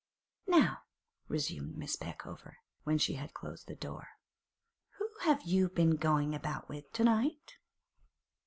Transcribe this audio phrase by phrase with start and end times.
[0.47, 0.79] 'Now,'
[1.27, 2.55] resumed Miss Peckover,
[2.85, 4.17] when she had closed the door,
[4.97, 7.57] 'who have you been goin' about with to night?